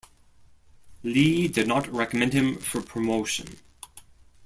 [1.03, 3.59] Lee did not recommend him for promotion.